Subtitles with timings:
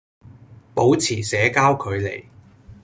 [0.73, 2.23] 保持社交距離